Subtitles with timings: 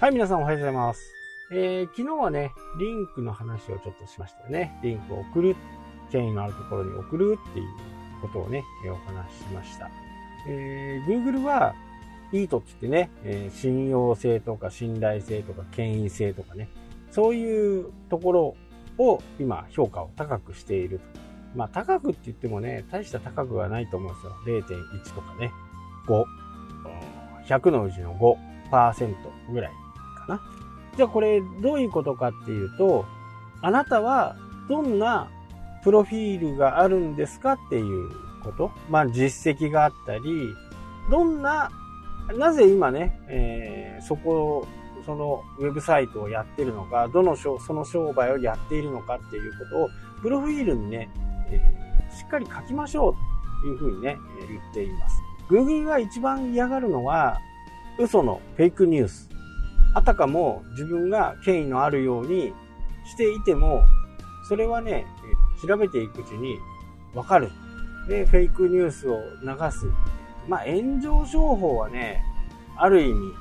[0.00, 1.14] はい、皆さんおはようございます。
[1.52, 4.80] えー、昨日はね、リンクの話をちょっとしましたよね。
[4.82, 5.54] リンクを送る、
[6.10, 7.66] 権威のあるところに送るっていう
[8.22, 9.90] ことをね、えーお話ししました。
[10.48, 11.74] えー、Google は、
[12.32, 16.70] いいとって言ってね、えー信用性とか信頼性とか権威性とかね、
[17.10, 18.56] そういうところ
[18.96, 21.20] を今評価を高くしていると。
[21.54, 24.32] まあ高くって言ってもね、大した高くはないと思うんですよ。
[24.46, 25.52] 0.1とかね、
[26.06, 26.24] 5。
[27.46, 28.14] 100のうちの
[28.70, 29.14] 5%
[29.52, 29.72] ぐらい
[30.30, 30.40] な。
[30.96, 33.04] じゃあこれどういうことかっていうと、
[33.62, 34.36] あなたは
[34.68, 35.28] どんな
[35.84, 38.10] プロフィールがあるんですかっていう
[38.42, 38.70] こと。
[38.88, 40.22] まあ実績があったり、
[41.10, 41.70] どんな、
[42.38, 44.66] なぜ今ね、えーそこ、
[45.04, 49.88] そのウェブサイトをやってるのか、どの商その商売をやっているのかっていうことを、
[50.22, 51.10] プロフィールにね、
[51.50, 53.14] えーしっかり書きましょう
[53.62, 54.16] というふうにね、
[54.48, 55.22] 言っています。
[55.48, 57.38] Google が一番嫌がるのは、
[57.98, 59.28] 嘘のフェイクニュース。
[59.94, 62.52] あたかも自分が権威のあるように
[63.04, 63.84] していても、
[64.48, 65.06] それはね、
[65.66, 66.58] 調べていくうちに
[67.14, 67.50] わかる。
[68.08, 69.86] で、フェイクニュースを流す。
[70.48, 72.22] まあ、炎上商法はね、
[72.76, 73.34] ある意味、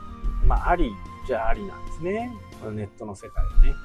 [0.46, 0.92] まあ、あり
[1.28, 2.36] じゃありなんですね。
[2.72, 3.76] ネットの世界はね。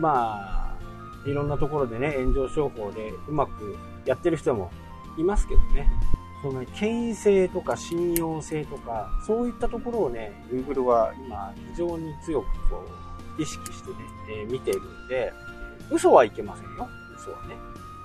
[0.00, 0.76] ま
[1.24, 4.70] あ、いろんなところでね、炎上商法でうまくやってる人も
[5.18, 5.88] いますけどね。
[6.46, 12.84] そのね、権威性とか信用性とか、そういったところをね、Google は今非常に強くこ
[13.36, 13.96] う、意識してね、
[14.30, 15.32] えー見ているんで、
[15.90, 16.88] 嘘はいけませんよ。
[17.16, 17.56] 嘘はね。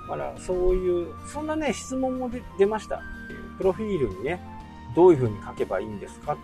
[0.09, 2.99] だから、そういう、そんなね、質問も出ました。
[3.59, 4.41] プロフィールにね、
[4.95, 6.37] どういうふうに書けばいいんですかっ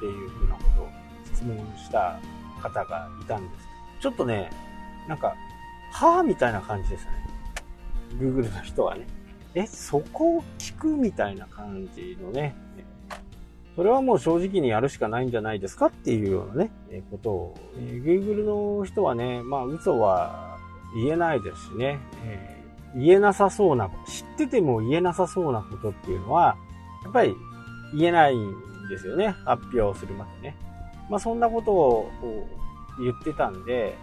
[0.00, 0.88] ていうふうなことを
[1.32, 2.20] 質問した
[2.60, 3.66] 方がいたんです。
[4.00, 4.50] ちょっとね、
[5.08, 5.34] なんか、
[5.92, 7.16] はぁみたいな感じでしたね。
[8.18, 9.06] Google の人はね。
[9.54, 12.54] え、そこを聞くみたいな感じのね。
[13.76, 18.44] それはもう正直にやるしかないんじゃないですかっていうようなね、えことを、えー Google
[18.78, 20.58] の人はね、まあ嘘は
[20.96, 22.58] 言えないですしね、えー
[22.96, 26.56] 言えなさそうな、知ってても言えなさそうなことっていうのは、
[27.04, 27.36] やっぱり
[27.94, 28.54] 言えないん
[28.88, 30.56] ですよね、発表するまでね。
[31.08, 32.10] まあそんなことを
[32.98, 33.96] 言ってたんで、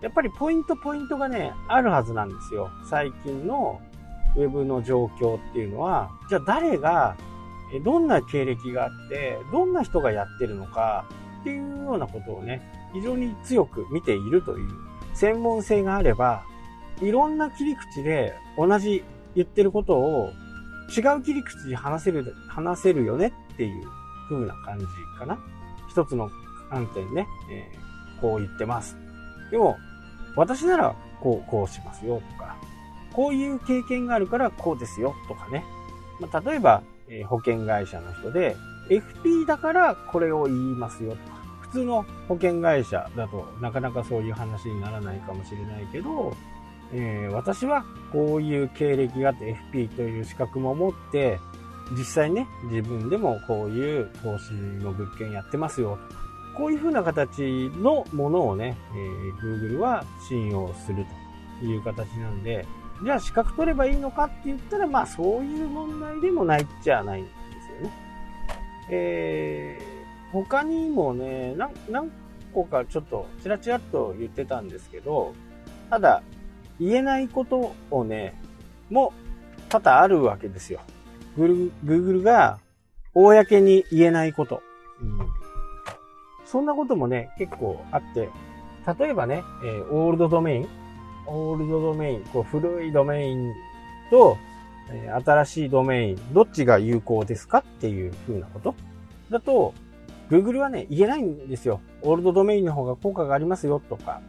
[0.00, 2.70] やっぱりポイントポイントがね、あるはずなんですよ。
[2.88, 3.80] 最近の
[4.38, 7.16] ウェブの状況っていうのは、じゃあ誰が、
[7.84, 11.04] どんな経歴があって、どんな人がやってるのか
[11.40, 12.62] っていうようなことをね、
[12.94, 14.68] 非常に強く見ているという
[15.12, 16.44] 専門性があれば、
[17.02, 19.04] いろんな切り口で同じ
[19.34, 20.30] 言ってることを
[20.96, 23.84] 違う切り口で話せる、話せるよねっていう
[24.28, 24.86] 風な感じ
[25.18, 25.38] かな。
[25.90, 26.30] 一つの
[26.70, 27.88] 観点ね、えー
[28.20, 28.96] こう言ってます。
[29.50, 29.76] でも、
[30.36, 32.56] 私ならこう、こうしますよとか、
[33.18, 35.64] こういう経験があるからこうですよとかね。
[36.20, 38.54] まあ、例えば、えー保険会社の人で、
[38.88, 41.22] FP だからこれを言いますよとか。
[41.62, 46.32] 普通の保険会社だとなかなかそういう話にならないかもしれないけど、
[46.92, 51.40] えー私はこういう経歴があって FP という資格も持って、
[51.98, 56.22] 実際ね、自分でもこういう投資の物件やってますよとか。
[56.56, 61.04] こういう風な形のものをね、えー Google は信用する
[61.58, 62.64] という形なんで、
[63.04, 67.92] じゃあ資格取ればいいのかって言ったら、まあそういう問題でもないっちゃないんですよね。
[68.90, 69.98] えー
[70.30, 72.10] 他にもね、な何
[72.52, 75.32] 個かちょっとチラチラっと言ってたんですけど、
[75.88, 76.22] ただ
[76.78, 78.38] 言えないことをね、
[78.90, 79.14] も
[79.70, 80.80] 多々あるわけですよ。
[81.38, 82.58] Google Google が
[83.14, 84.62] 公に言えないこと。
[85.00, 85.18] うん
[86.44, 88.30] そんなこともね、結構あって、
[88.98, 90.68] 例えばね、えーオールドドメイン、
[91.28, 93.52] オールドドメイン、こう古いドメイン
[94.10, 94.36] と、
[94.90, 98.74] えー新しいドメイン、どっちが有効ですかっていう風なこと
[99.30, 99.74] だと、
[100.30, 101.80] Google はね、言えないんですよ。
[102.02, 104.20] オールドドメインの方が効果がありますよとか。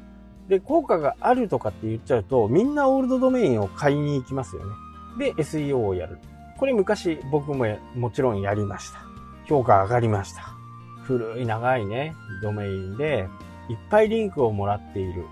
[0.47, 4.73] で、効果があるとかって言っちゃうと、みんなオールドドメインを買いに行きますよね。
[5.17, 6.17] で、SEO をやる。
[6.57, 7.65] これ昔僕も
[7.95, 8.99] もちろんやりました。
[9.45, 10.41] 評価上がりました。
[11.03, 13.27] 古い長いね、ドメインで、
[13.69, 15.25] いっぱいリンクをもらっている。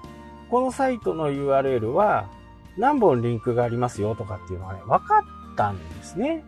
[0.49, 2.29] このサイトの URL は
[2.77, 6.43] 何本リンクがありますよとかっていうのがね、分かったんですね。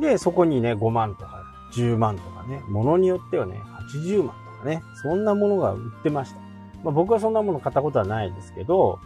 [0.00, 1.42] で、そこにね、5万とか
[1.74, 3.60] 10万とかね、ものによってはね、
[3.92, 6.40] 80万とかね、そんなものが売ってました。
[6.82, 8.98] まあ、僕はそんなもの買ったことはないですけど、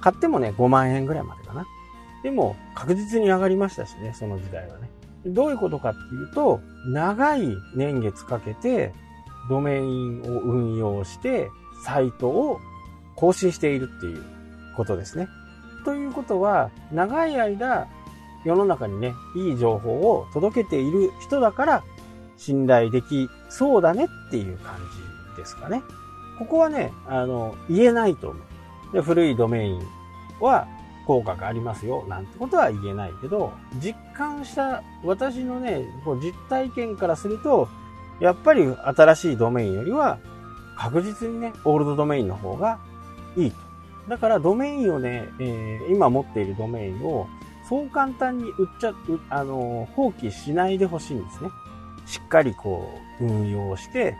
[0.00, 1.66] 買ってもね、5万円ぐらいまでかな。
[2.22, 4.88] でも、確実に上がりましたしね、その時代はね。
[5.26, 8.92] どういうことかっていうと、長い年月かけて、
[9.48, 11.50] ドメインを運用して、
[11.84, 12.60] サイトを
[13.18, 14.22] 更新しているっていう
[14.76, 15.28] ことですね。
[15.84, 17.88] ということは、長い間、
[18.44, 21.84] 世の中にね、いい情報を届けている人だから、
[22.36, 24.76] 信頼できそうだねっていう感
[25.34, 25.82] じですかね。
[26.38, 28.42] ここはね、あの、言えないと思う。
[28.92, 29.82] で古いドメイン
[30.40, 30.66] は
[31.06, 37.68] 効果がありますよ、なんてことは言えないけど、実感した私のね、こう実体験からすると、
[38.20, 38.64] やっぱり
[38.96, 40.18] 新しいドメインよりは
[40.76, 42.78] 確実にね、オールドドメインの方が
[43.36, 43.56] いいと。
[44.08, 47.28] だからドメインをね、えー、今持っているドメインを
[47.68, 48.94] そう簡単に売っちゃ、
[49.28, 51.50] あの、放棄しないでほしいんですね。
[52.06, 54.16] しっかりこう、運用して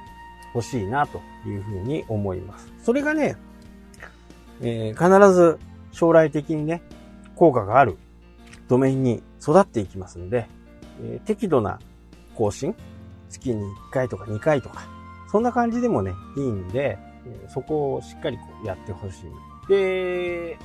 [0.52, 2.70] ほしいなというふうに思います。
[2.82, 3.37] それがね、
[4.60, 5.58] えー、必ず
[5.93, 6.82] 将来的にね、
[7.37, 7.96] 効果がある
[8.69, 10.46] ドメインに育っていきますので、
[11.00, 11.78] えー、適度な
[12.34, 12.75] 更新、
[13.31, 14.87] 月に1回とか2回とか、
[15.32, 16.99] そんな感じでもね、いいんで、
[17.49, 19.69] そこをしっかりこうやってほしい。
[19.69, 20.59] で、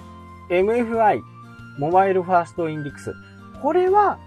[0.50, 1.21] MFI、
[1.77, 3.13] モバイルファーストインデックス。
[3.62, 4.19] これは、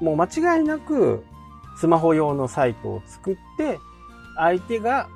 [0.00, 1.24] もう間違いなく、
[1.76, 3.78] スマホ用のサイトを作って、
[4.36, 5.08] 相手が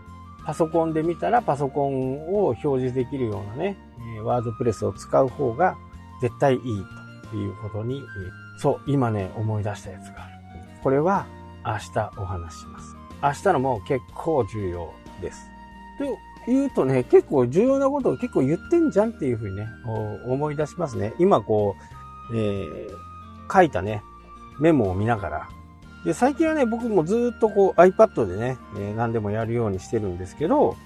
[0.45, 3.77] パソコンで見たらパソコンを表示できるようなね、
[4.25, 5.77] ワードプレスを使う方が
[6.21, 6.61] 絶対いい
[7.31, 8.03] ということに、
[8.59, 10.35] そう、今ね、思い出したやつがある。
[10.83, 11.27] これは
[11.65, 12.97] 明日お話します。
[13.23, 15.50] 明日のも結構重要です。
[16.01, 19.69] と言うとね、結構重要なことを結構言ってんじゃんっていうふうにね、
[20.27, 21.13] 思い出しますね。
[21.19, 21.77] 今こ
[22.31, 24.03] う、えー、書いたね、
[24.59, 25.49] メモを見ながら、
[26.05, 30.77] で、最近はね、僕もずっとこう iPad でね、えー、何でもやるようにしてるんですけど、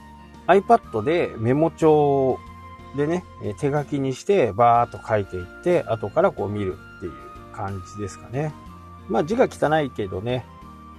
[0.49, 2.39] iPad でメモ帳
[2.97, 3.25] でね、
[3.61, 7.13] 手書きにしてバーっと書いていって、後からこう見るっていう
[7.53, 8.53] 感じですかね。
[9.09, 10.45] まあ字が汚いけどね、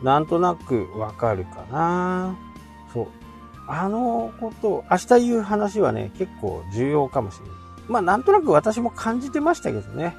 [0.01, 2.37] なんとなくわかるかな
[2.93, 3.07] そう。
[3.67, 7.55] あのこと、明日言う話はね、結構重要かもしれない。
[7.87, 10.15] まあなんとなく私も感じてましたけどね。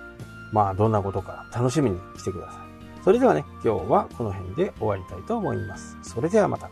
[0.53, 3.03] まあどんなことか楽しみにしてください。
[3.05, 5.97] それではね、今日はこの辺で終わりたいと思います。
[6.03, 6.69] それではまた。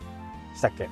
[0.55, 0.89] したっけ？